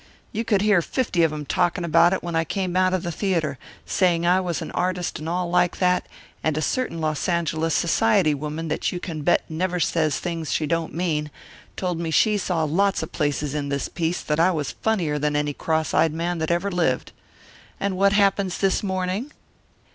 [0.31, 3.11] You could hear fifty of 'em talking about it when I came out of the
[3.11, 6.07] theatre, saying I was an artist and all like that,
[6.43, 10.65] and a certain Los Angeles society woman that you can bet never says things she
[10.65, 11.31] don't mean, she
[11.77, 15.35] told me she saw lots of places in this piece that I was funnier than
[15.35, 17.11] any cross eyed man that ever lived.
[17.79, 19.31] And what happens this morning?"